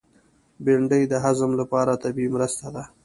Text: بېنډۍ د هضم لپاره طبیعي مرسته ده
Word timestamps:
بېنډۍ 0.63 1.03
د 1.07 1.13
هضم 1.25 1.51
لپاره 1.61 2.01
طبیعي 2.03 2.29
مرسته 2.35 2.65
ده 2.75 2.83